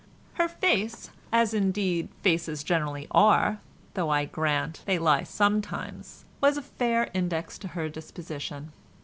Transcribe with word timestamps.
Her 0.33 0.47
face 0.47 1.11
(as 1.31 1.53
indeed 1.53 2.09
faces 2.23 2.63
generally 2.63 3.05
are, 3.11 3.59
though 3.93 4.09
I 4.09 4.25
grant 4.25 4.81
they 4.87 4.97
lie 4.97 5.21
sometimes) 5.21 6.25
was 6.41 6.57
a 6.57 6.63
fair 6.63 7.11
index 7.13 7.59
to 7.59 7.67
her 7.67 7.87
disposition. 7.87 8.71